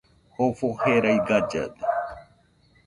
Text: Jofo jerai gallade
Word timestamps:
Jofo 0.35 0.69
jerai 0.81 1.19
gallade 1.27 1.65